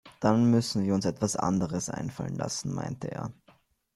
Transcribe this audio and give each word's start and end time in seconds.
Dann 0.19 0.49
müssen 0.49 0.83
wir 0.83 0.95
uns 0.95 1.05
etwas 1.05 1.35
anderes 1.35 1.87
einfallen 1.87 2.33
lassen, 2.35 2.73
meinte 2.73 3.11
er. 3.11 3.31